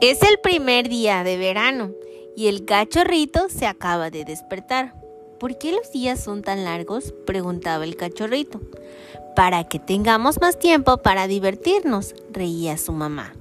Es 0.00 0.22
el 0.22 0.38
primer 0.38 0.88
día 0.88 1.24
de 1.24 1.36
verano 1.36 1.90
y 2.36 2.46
el 2.46 2.64
cachorrito 2.64 3.48
se 3.48 3.66
acaba 3.66 4.10
de 4.10 4.24
despertar. 4.24 4.94
¿Por 5.40 5.58
qué 5.58 5.72
los 5.72 5.90
días 5.90 6.22
son 6.22 6.42
tan 6.42 6.64
largos? 6.64 7.12
preguntaba 7.26 7.82
el 7.82 7.96
cachorrito. 7.96 8.60
Para 9.34 9.64
que 9.64 9.80
tengamos 9.80 10.40
más 10.40 10.56
tiempo 10.56 10.98
para 10.98 11.26
divertirnos, 11.26 12.14
reía 12.30 12.78
su 12.78 12.92
mamá. 12.92 13.34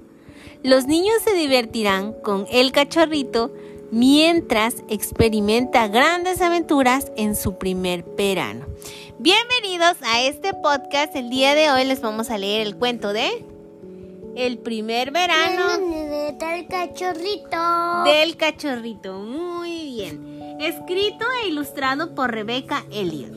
Los 0.63 0.88
niños 0.88 1.21
se 1.23 1.35
divertirán 1.35 2.13
con 2.13 2.47
el 2.49 2.71
cachorrito 2.71 3.53
mientras 3.91 4.77
experimenta 4.89 5.87
grandes 5.89 6.41
aventuras 6.41 7.11
en 7.17 7.35
su 7.35 7.59
primer 7.59 8.03
verano. 8.17 8.65
Bienvenidos 9.19 9.97
a 10.01 10.23
este 10.23 10.55
podcast. 10.55 11.15
El 11.15 11.29
día 11.29 11.53
de 11.53 11.69
hoy 11.69 11.85
les 11.85 12.01
vamos 12.01 12.31
a 12.31 12.39
leer 12.39 12.65
el 12.65 12.75
cuento 12.75 13.14
de 13.14 13.46
el 14.37 14.59
primer 14.59 15.09
verano 15.09 15.79
del 15.79 16.68
cachorrito. 16.68 18.04
del 18.05 18.37
cachorrito. 18.37 19.13
Muy 19.19 19.96
bien. 19.96 20.57
Escrito 20.60 21.25
e 21.43 21.47
ilustrado 21.47 22.13
por 22.13 22.32
Rebecca 22.32 22.86
Elliot. 22.91 23.33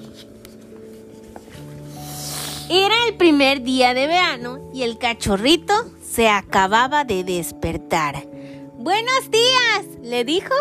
Era 2.69 2.95
el 3.09 3.17
primer 3.17 3.63
día 3.63 3.95
de 3.95 4.07
verano 4.07 4.71
y 4.75 4.83
el 4.83 4.99
cachorrito 4.99 5.73
se 6.03 6.29
acababa 6.29 7.05
de 7.05 7.25
despertar. 7.25 8.27
Buenos 8.75 9.31
días, 9.31 9.87
le 10.03 10.25
dijo 10.25 10.55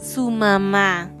su 0.00 0.30
mamá. 0.30 1.12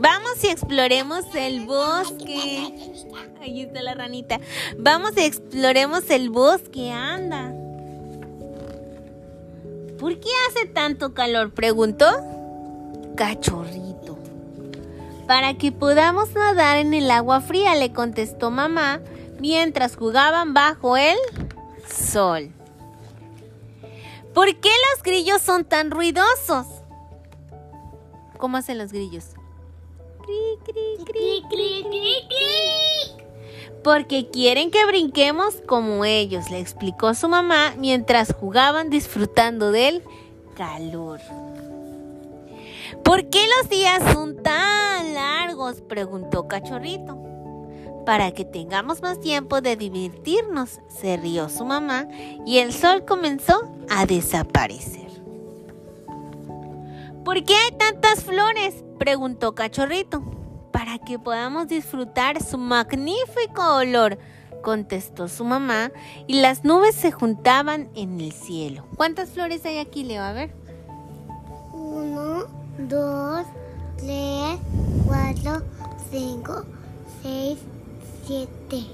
Vamos 0.00 0.42
y 0.42 0.46
exploremos 0.46 1.26
el 1.34 1.66
bosque. 1.66 3.04
Ahí 3.42 3.60
está 3.60 3.82
la 3.82 3.92
ranita. 3.92 4.40
Vamos 4.78 5.12
y 5.18 5.20
exploremos 5.20 6.08
el 6.08 6.30
bosque, 6.30 6.90
anda. 6.90 7.52
¿Por 9.98 10.18
qué 10.18 10.30
hace 10.48 10.64
tanto 10.64 11.12
calor? 11.12 11.52
preguntó. 11.52 12.06
Cachorrito. 13.14 14.18
Para 15.26 15.58
que 15.58 15.70
podamos 15.70 16.32
nadar 16.32 16.78
en 16.78 16.94
el 16.94 17.10
agua 17.10 17.42
fría, 17.42 17.74
le 17.74 17.92
contestó 17.92 18.50
mamá 18.50 19.02
mientras 19.38 19.96
jugaban 19.96 20.54
bajo 20.54 20.96
el 20.96 21.18
sol. 21.86 22.50
¿Por 24.32 24.56
qué 24.60 24.70
los 24.94 25.02
grillos 25.02 25.42
son 25.42 25.66
tan 25.66 25.90
ruidosos? 25.90 26.66
¿Cómo 28.38 28.56
hacen 28.56 28.78
los 28.78 28.92
grillos? 28.92 29.34
Porque 33.82 34.28
quieren 34.28 34.70
que 34.70 34.84
brinquemos 34.86 35.54
como 35.66 36.04
ellos, 36.04 36.50
le 36.50 36.60
explicó 36.60 37.14
su 37.14 37.28
mamá 37.28 37.74
mientras 37.78 38.34
jugaban 38.34 38.90
disfrutando 38.90 39.72
del 39.72 40.02
calor. 40.54 41.20
¿Por 43.04 43.30
qué 43.30 43.42
los 43.58 43.70
días 43.70 44.02
son 44.12 44.42
tan 44.42 45.14
largos? 45.14 45.80
preguntó 45.80 46.46
Cachorrito. 46.46 47.18
Para 48.04 48.32
que 48.32 48.44
tengamos 48.44 49.02
más 49.02 49.20
tiempo 49.20 49.60
de 49.60 49.76
divertirnos, 49.76 50.80
se 50.88 51.16
rió 51.16 51.48
su 51.48 51.64
mamá 51.64 52.08
y 52.44 52.58
el 52.58 52.72
sol 52.72 53.04
comenzó 53.04 53.62
a 53.88 54.06
desaparecer. 54.06 55.10
¿Por 57.24 57.44
qué 57.44 57.54
hay 57.54 57.72
tantas 57.78 58.24
flores? 58.24 58.84
Preguntó 59.00 59.54
Cachorrito. 59.54 60.22
Para 60.70 60.98
que 60.98 61.18
podamos 61.18 61.66
disfrutar 61.66 62.40
su 62.40 62.56
magnífico 62.58 63.76
olor, 63.76 64.18
contestó 64.62 65.26
su 65.26 65.44
mamá, 65.44 65.90
y 66.28 66.40
las 66.40 66.64
nubes 66.64 66.94
se 66.94 67.10
juntaban 67.10 67.88
en 67.96 68.20
el 68.20 68.30
cielo. 68.30 68.84
¿Cuántas 68.96 69.30
flores 69.30 69.64
hay 69.66 69.78
aquí, 69.78 70.04
Leo? 70.04 70.22
A 70.22 70.32
ver. 70.32 70.52
Uno, 71.72 72.44
dos, 72.78 73.46
tres, 73.96 74.58
cuatro, 75.06 75.64
cinco, 76.10 76.64
seis, 77.22 77.58
siete. 78.26 78.86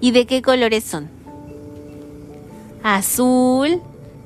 ¿Y 0.00 0.10
de 0.10 0.26
qué 0.26 0.42
colores 0.42 0.82
son? 0.82 1.08
Azul, 2.82 3.80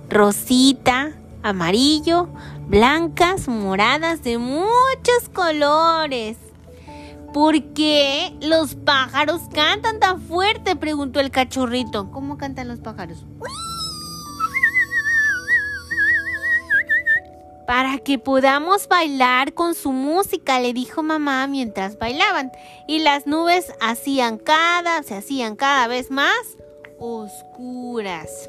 rosita, 0.08 1.12
amarillo, 1.46 2.28
blancas, 2.66 3.46
moradas, 3.46 4.22
de 4.22 4.36
muchos 4.38 5.28
colores. 5.32 6.36
¿Por 7.32 7.62
qué 7.72 8.34
los 8.40 8.74
pájaros 8.74 9.42
cantan 9.52 10.00
tan 10.00 10.20
fuerte? 10.20 10.74
preguntó 10.74 11.20
el 11.20 11.30
cachorrito. 11.30 12.10
¿Cómo 12.10 12.36
cantan 12.36 12.66
los 12.66 12.80
pájaros? 12.80 13.24
Para 17.66 17.98
que 17.98 18.18
podamos 18.18 18.88
bailar 18.88 19.52
con 19.52 19.74
su 19.74 19.92
música, 19.92 20.58
le 20.60 20.72
dijo 20.72 21.02
mamá 21.02 21.46
mientras 21.46 21.98
bailaban. 21.98 22.50
Y 22.88 23.00
las 23.00 23.26
nubes 23.26 23.72
hacían 23.80 24.38
cada, 24.38 25.02
se 25.02 25.16
hacían 25.16 25.56
cada 25.56 25.86
vez 25.86 26.10
más 26.10 26.56
oscuras. 26.98 28.48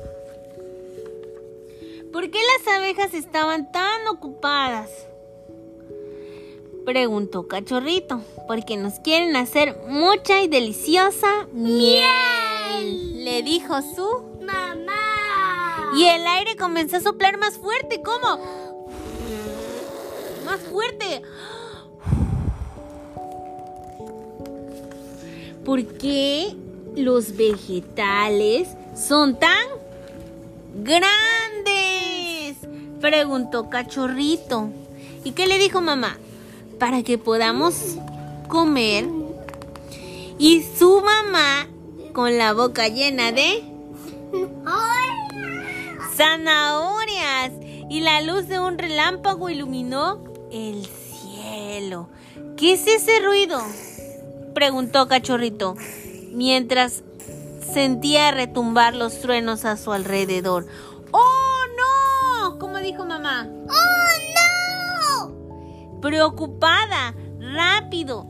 ¿Por 2.12 2.31
qué 2.31 2.40
las 2.40 2.75
abejas 2.75 3.13
estaban 3.13 3.72
tan 3.72 4.07
ocupadas? 4.07 4.90
Preguntó 6.85 7.47
Cachorrito. 7.47 8.22
Porque 8.47 8.78
nos 8.78 9.00
quieren 9.00 9.35
hacer 9.35 9.78
mucha 9.88 10.41
y 10.41 10.47
deliciosa 10.47 11.47
miel. 11.51 13.25
Le 13.25 13.44
dijo 13.44 13.81
su 13.81 14.40
¡Mamá! 14.41 15.91
Y 15.97 16.06
el 16.06 16.25
aire 16.25 16.56
comenzó 16.56 16.97
a 16.97 17.01
soplar 17.01 17.38
más 17.38 17.57
fuerte. 17.57 18.01
¿Cómo? 18.01 18.39
Más 20.45 20.62
fuerte. 20.62 21.24
¿Por 25.66 25.85
qué 25.97 26.56
los 26.95 27.35
vegetales 27.35 28.69
son 28.95 29.38
tan 29.38 29.68
grandes? 30.75 31.36
Preguntó 33.07 33.69
Cachorrito. 33.69 34.69
¿Y 35.23 35.31
qué 35.31 35.47
le 35.47 35.59
dijo 35.59 35.79
mamá? 35.79 36.18
Para 36.78 37.03
que 37.03 37.18
podamos 37.18 37.95
comer. 38.50 39.07
Y 40.38 40.62
su 40.78 41.01
mamá, 41.01 41.69
con 42.12 42.38
la 42.38 42.51
boca 42.51 42.90
llena 42.90 43.31
de 43.31 43.63
zanahorias. 46.18 47.53
Y 47.90 48.01
la 48.01 48.19
luz 48.19 48.50
de 48.50 48.59
un 48.59 48.78
relámpago 48.78 49.50
iluminó 49.50 50.22
el 50.51 50.85
cielo. 50.85 52.09
¿Qué 52.57 52.74
es 52.74 52.88
ese 52.88 53.22
ruido? 53.22 53.62
Preguntó 54.53 55.07
Cachorrito, 55.07 55.78
mientras 56.34 57.03
sentía 57.74 58.31
retumbar 58.31 58.95
los 58.95 59.22
truenos 59.22 59.63
a 59.63 59.78
su 59.78 59.94
alrededor. 59.94 60.68
¡Oh, 61.12 61.22
no! 61.22 61.22
¿Cómo 61.22 61.46
dijo 62.87 63.05
mamá? 63.05 63.47
¡Oh, 63.69 65.29
no! 65.29 65.99
Preocupada, 66.01 67.13
rápido, 67.39 68.27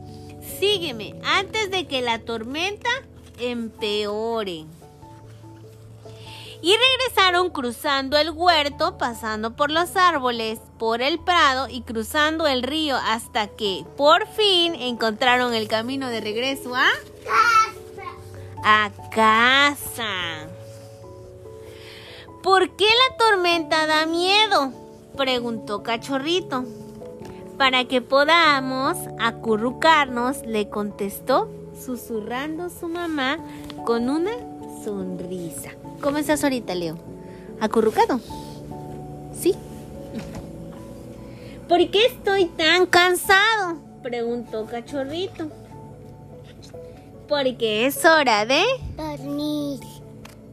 sígueme 0.58 1.14
antes 1.24 1.70
de 1.70 1.86
que 1.86 2.02
la 2.02 2.18
tormenta 2.18 2.90
empeore. 3.38 4.64
Y 6.60 6.74
regresaron 6.76 7.50
cruzando 7.50 8.18
el 8.18 8.30
huerto, 8.30 8.98
pasando 8.98 9.54
por 9.54 9.70
los 9.70 9.94
árboles, 9.94 10.58
por 10.76 11.02
el 11.02 11.20
prado 11.20 11.68
y 11.68 11.82
cruzando 11.82 12.48
el 12.48 12.64
río 12.64 12.96
hasta 12.96 13.46
que 13.46 13.84
por 13.96 14.26
fin 14.26 14.74
encontraron 14.74 15.54
el 15.54 15.68
camino 15.68 16.08
de 16.08 16.20
regreso 16.20 16.74
a 16.74 16.88
a 18.64 18.90
casa. 19.14 20.48
¿Por 22.42 22.70
qué 22.76 22.84
la 22.84 23.16
tormenta 23.16 23.86
da 23.86 24.06
miedo? 24.06 24.72
preguntó 25.16 25.82
Cachorrito. 25.82 26.64
Para 27.56 27.86
que 27.86 28.00
podamos 28.00 28.96
acurrucarnos, 29.18 30.46
le 30.46 30.68
contestó, 30.68 31.50
susurrando 31.84 32.70
su 32.70 32.88
mamá 32.88 33.38
con 33.84 34.08
una 34.08 34.30
sonrisa. 34.84 35.72
¿Cómo 36.00 36.18
estás 36.18 36.44
ahorita, 36.44 36.76
Leo? 36.76 36.96
¿Acurrucado? 37.60 38.20
¿Sí? 39.34 39.54
¿Por 41.68 41.90
qué 41.90 42.06
estoy 42.06 42.46
tan 42.46 42.86
cansado? 42.86 43.76
Preguntó 44.02 44.64
Cachorrito. 44.66 45.50
Porque 47.28 47.86
es 47.86 48.04
hora 48.04 48.46
de... 48.46 48.62
Dormir. 48.96 49.47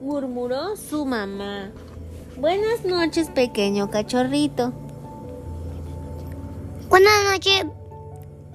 Murmuró 0.01 0.75
su 0.75 1.05
mamá. 1.05 1.71
Buenas 2.37 2.83
noches, 2.83 3.29
pequeño 3.29 3.89
cachorrito. 3.89 4.73
Buenas 6.89 7.13
noches, 7.31 7.65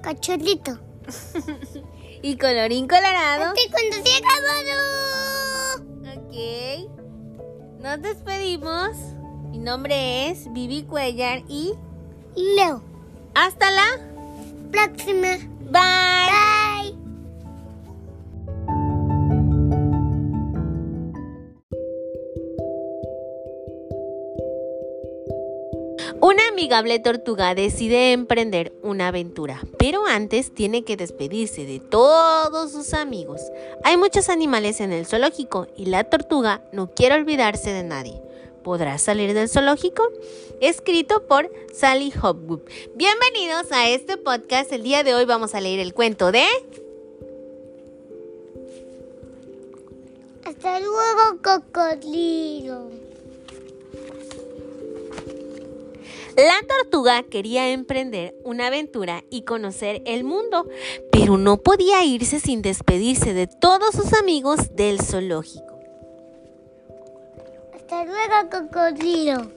cachorrito. 0.01 0.79
Y 2.23 2.37
colorín 2.37 2.87
colorado. 2.87 3.53
Este 3.55 3.71
cuento 3.71 3.97
se 4.03 4.17
acabado. 4.17 5.89
Ok. 6.19 7.81
Nos 7.81 8.01
despedimos. 8.03 8.95
Mi 9.49 9.57
nombre 9.57 10.29
es 10.29 10.51
Vivi 10.53 10.83
Cuellar 10.83 11.41
y 11.49 11.73
Leo. 12.35 12.83
hasta 13.33 13.71
la 13.71 13.87
Próxima. 14.71 15.37
Bye. 15.71 16.30
Una 26.21 26.49
amigable 26.49 26.99
tortuga 26.99 27.55
decide 27.55 28.11
emprender 28.11 28.71
una 28.83 29.07
aventura, 29.07 29.59
pero 29.79 30.05
antes 30.05 30.53
tiene 30.53 30.83
que 30.83 30.95
despedirse 30.95 31.65
de 31.65 31.79
todos 31.79 32.73
sus 32.73 32.93
amigos. 32.93 33.41
Hay 33.83 33.97
muchos 33.97 34.29
animales 34.29 34.81
en 34.81 34.93
el 34.93 35.07
zoológico 35.07 35.65
y 35.75 35.85
la 35.85 36.03
tortuga 36.03 36.61
no 36.73 36.91
quiere 36.91 37.15
olvidarse 37.15 37.73
de 37.73 37.81
nadie. 37.81 38.21
¿Podrá 38.63 38.99
salir 38.99 39.33
del 39.33 39.49
zoológico? 39.49 40.03
Escrito 40.61 41.25
por 41.25 41.51
Sally 41.73 42.13
Hopwood. 42.21 42.61
Bienvenidos 42.93 43.71
a 43.71 43.89
este 43.89 44.17
podcast. 44.17 44.71
El 44.71 44.83
día 44.83 45.03
de 45.03 45.15
hoy 45.15 45.25
vamos 45.25 45.55
a 45.55 45.59
leer 45.61 45.79
el 45.79 45.95
cuento 45.95 46.31
de... 46.31 46.45
Hasta 50.45 50.79
luego, 50.79 51.41
cocodrilo. 51.43 53.10
La 56.37 56.55
tortuga 56.67 57.23
quería 57.23 57.71
emprender 57.71 58.35
una 58.43 58.67
aventura 58.67 59.23
y 59.29 59.43
conocer 59.43 60.01
el 60.05 60.23
mundo, 60.23 60.67
pero 61.11 61.37
no 61.37 61.57
podía 61.57 62.03
irse 62.05 62.39
sin 62.39 62.61
despedirse 62.61 63.33
de 63.33 63.47
todos 63.47 63.93
sus 63.93 64.13
amigos 64.13 64.75
del 64.75 65.01
zoológico. 65.01 65.79
Hasta 67.73 68.05
luego, 68.05 68.49
cocodrilo. 68.49 69.51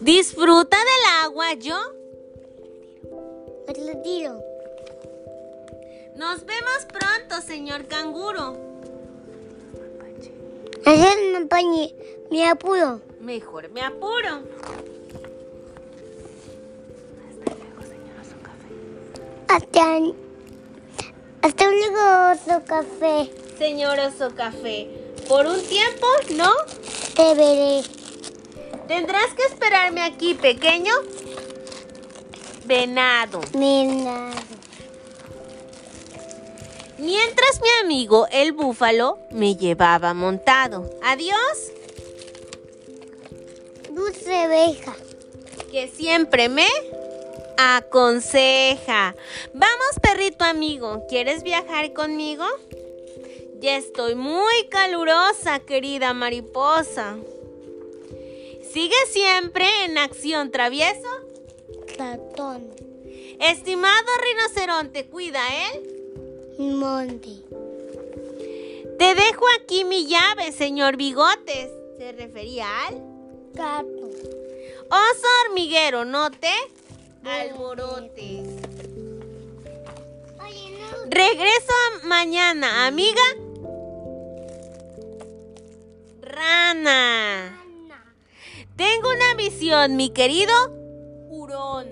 Disfruta 0.00 0.76
del 0.78 1.24
agua, 1.24 1.52
yo. 1.54 1.76
Nos 6.16 6.44
vemos 6.46 6.86
pronto, 6.88 7.46
señor 7.46 7.86
canguro. 7.86 8.56
Me 12.30 12.48
apuro. 12.48 13.11
Mejor 13.22 13.70
me 13.70 13.80
apuro. 13.80 14.42
Hasta, 19.46 19.98
hasta 21.42 21.64
luego, 21.70 22.32
otro 22.32 22.64
café. 22.64 23.30
Señor 23.58 24.00
oso 24.00 24.34
café, 24.34 24.88
por 25.28 25.46
un 25.46 25.62
tiempo, 25.62 26.06
¿no? 26.34 26.50
Te 27.14 27.34
veré. 27.36 27.82
Tendrás 28.88 29.32
que 29.36 29.44
esperarme 29.44 30.02
aquí, 30.02 30.34
pequeño. 30.34 30.92
Venado. 32.64 33.40
Nena. 33.54 34.32
Mientras 36.98 37.60
mi 37.60 37.68
amigo 37.84 38.26
el 38.32 38.50
búfalo 38.50 39.18
me 39.30 39.54
llevaba 39.54 40.12
montado. 40.12 40.90
Adiós. 41.04 41.72
Dulce 44.12 44.34
abeja. 44.34 44.94
que 45.70 45.88
siempre 45.88 46.50
me 46.50 46.66
aconseja. 47.56 49.14
Vamos, 49.54 50.00
perrito 50.02 50.44
amigo, 50.44 51.04
¿quieres 51.08 51.42
viajar 51.42 51.94
conmigo? 51.94 52.44
Ya 53.60 53.76
estoy 53.76 54.14
muy 54.14 54.68
calurosa, 54.68 55.60
querida 55.60 56.12
mariposa. 56.12 57.16
¿Sigue 58.70 58.96
siempre 59.08 59.66
en 59.84 59.96
acción 59.96 60.50
travieso? 60.50 61.08
Ratón. 61.96 62.68
Estimado 63.40 64.08
rinoceronte, 64.30 65.06
cuida 65.06 65.40
él. 65.70 66.58
Monte. 66.58 67.30
Te 68.98 69.14
dejo 69.14 69.44
aquí 69.60 69.84
mi 69.84 70.06
llave, 70.06 70.52
señor 70.52 70.96
Bigotes. 70.96 71.70
Se 71.98 72.12
refería 72.12 72.66
al 72.86 73.12
Gato. 73.54 74.01
Oso 74.92 75.26
hormiguero, 75.46 76.04
no 76.04 76.30
te 76.30 76.52
alborotes. 77.24 78.46
Oye, 80.44 80.78
no. 80.78 80.96
Regreso 81.08 81.72
mañana, 82.04 82.86
amiga. 82.86 83.22
Rana. 86.20 87.46
Ana. 87.46 88.14
Tengo 88.76 89.10
una 89.10 89.34
visión, 89.34 89.96
mi 89.96 90.10
querido 90.10 90.52
hurón. 91.30 91.88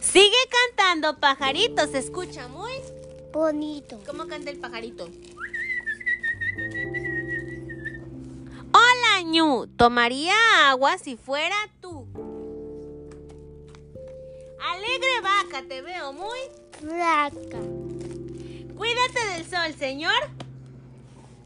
Sigue 0.00 0.36
cantando, 0.50 1.20
pajarito. 1.20 1.86
Se 1.86 1.98
escucha 1.98 2.48
muy. 2.48 2.72
Bonito. 3.32 4.00
¿Cómo 4.04 4.26
canta 4.26 4.50
el 4.50 4.58
pajarito? 4.58 5.08
Hola, 8.72 9.22
ñu. 9.24 9.66
Tomaría 9.76 10.34
agua 10.68 10.98
si 10.98 11.16
fuera 11.16 11.56
tú. 11.80 12.06
Alegre 14.60 15.20
vaca, 15.22 15.62
te 15.68 15.82
veo 15.82 16.12
muy. 16.12 16.38
Flaca. 16.78 17.58
Cuídate 18.76 19.26
del 19.32 19.46
sol, 19.48 19.74
señor. 19.78 20.28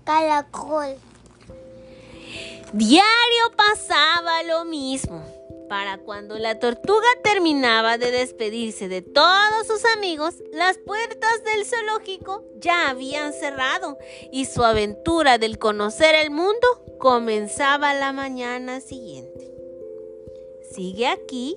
Caracol. 0.04 0.96
Diario 2.72 3.52
pasaba 3.56 4.42
lo 4.44 4.64
mismo. 4.64 5.43
Para 5.68 5.98
cuando 5.98 6.38
la 6.38 6.58
tortuga 6.58 7.06
terminaba 7.22 7.96
de 7.96 8.10
despedirse 8.10 8.88
de 8.88 9.00
todos 9.00 9.66
sus 9.66 9.84
amigos, 9.96 10.34
las 10.52 10.76
puertas 10.78 11.42
del 11.44 11.64
zoológico 11.64 12.44
ya 12.56 12.90
habían 12.90 13.32
cerrado 13.32 13.98
y 14.30 14.44
su 14.44 14.62
aventura 14.62 15.38
del 15.38 15.58
conocer 15.58 16.14
el 16.14 16.30
mundo 16.30 16.66
comenzaba 16.98 17.94
la 17.94 18.12
mañana 18.12 18.80
siguiente. 18.80 19.50
¿Sigue 20.70 21.06
aquí? 21.06 21.56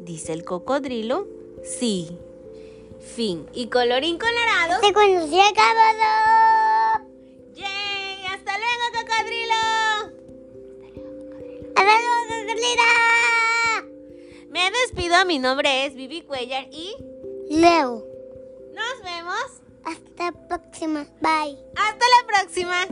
Dice 0.00 0.32
el 0.32 0.44
cocodrilo. 0.44 1.28
Sí. 1.62 2.18
Fin. 3.14 3.48
Y 3.52 3.68
colorín 3.68 4.18
colorado. 4.18 4.80
Se 4.84 4.92
conocía 4.92 5.48
acabado. 5.48 7.06
¡Yay! 7.54 8.26
¡Hasta 8.26 8.52
luego, 8.58 9.06
cocodrilo! 9.06 9.79
Hasta 11.76 11.82
luego, 11.84 12.08
cocodrilo. 12.28 12.82
Me 14.50 14.70
despido, 14.70 15.24
mi 15.26 15.38
nombre 15.38 15.86
es 15.86 15.94
Vivi 15.94 16.22
Cuellar 16.22 16.66
y 16.70 16.96
Leo. 17.50 18.04
nos 18.74 19.02
vemos 19.04 19.62
Hasta 19.84 20.24
la 20.24 20.48
próxima. 20.48 21.06
Bye. 21.20 21.56
hasta 21.76 22.04
la 22.06 22.26
próxima. 22.26 22.86